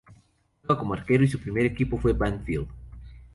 [0.65, 2.67] Juega como arquero y su primer equipo fue Banfield.